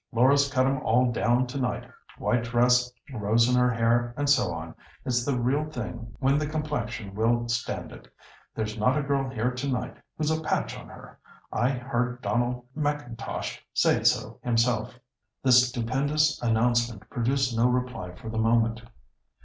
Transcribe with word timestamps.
Laura's 0.11 0.49
cut 0.51 0.65
'em 0.65 0.81
all 0.81 1.11
down 1.11 1.45
to 1.45 1.59
night. 1.59 1.87
White 2.17 2.43
dress, 2.45 2.91
rose 3.13 3.47
in 3.47 3.53
her 3.53 3.69
hair, 3.69 4.15
and 4.17 4.27
so 4.27 4.51
on. 4.51 4.73
It's 5.05 5.23
the 5.23 5.39
real 5.39 5.63
thing 5.69 6.15
when 6.17 6.39
the 6.39 6.47
complexion 6.47 7.13
will 7.13 7.47
stand 7.49 7.91
it. 7.91 8.11
There's 8.55 8.79
not 8.79 8.97
a 8.97 9.03
girl 9.03 9.29
here 9.29 9.51
to 9.51 9.67
night 9.69 9.95
who's 10.17 10.31
a 10.31 10.41
patch 10.41 10.75
on 10.75 10.87
her. 10.87 11.19
I 11.53 11.69
heard 11.69 12.23
Donald 12.23 12.65
M'Intosh 12.75 13.59
say 13.75 14.03
so 14.03 14.39
himself." 14.41 14.95
This 15.43 15.69
stupendous 15.69 16.41
announcement 16.41 17.07
produced 17.11 17.55
no 17.55 17.67
reply 17.67 18.15
for 18.15 18.27
the 18.31 18.39
moment. 18.39 18.81